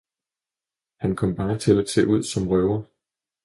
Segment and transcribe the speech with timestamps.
[0.97, 2.83] han kom bare til at se ud som røver.